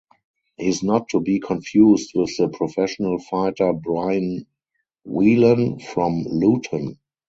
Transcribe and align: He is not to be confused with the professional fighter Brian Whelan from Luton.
He 0.57 0.67
is 0.67 0.81
not 0.81 1.09
to 1.09 1.19
be 1.21 1.39
confused 1.39 2.13
with 2.15 2.35
the 2.35 2.49
professional 2.49 3.19
fighter 3.19 3.71
Brian 3.71 4.47
Whelan 5.05 5.77
from 5.77 6.23
Luton. 6.27 6.97